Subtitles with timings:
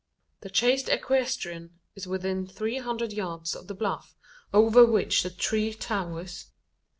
[0.39, 4.15] The chased equestrian is within three hundred yards of the bluff,
[4.51, 6.47] over which the tree towers.